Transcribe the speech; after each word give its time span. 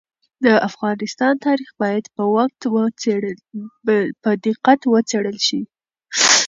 د 0.45 0.47
افغانستان 0.69 1.33
تاریخ 1.45 1.69
باید 1.81 2.05
په 4.23 4.31
دقت 4.45 4.79
وڅېړل 4.93 5.37
سي. 5.47 5.61